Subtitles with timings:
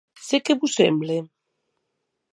[0.27, 1.21] Se qué vos semble?